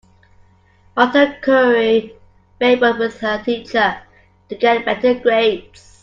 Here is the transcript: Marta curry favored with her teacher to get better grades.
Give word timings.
Marta 0.95 1.37
curry 1.43 2.15
favored 2.59 2.97
with 2.97 3.19
her 3.19 3.37
teacher 3.43 4.01
to 4.49 4.55
get 4.55 4.83
better 4.83 5.13
grades. 5.13 5.99